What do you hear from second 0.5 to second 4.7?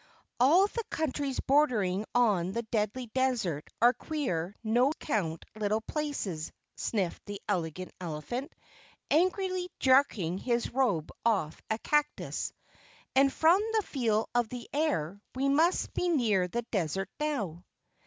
the countries bordering on the Deadly Desert are queer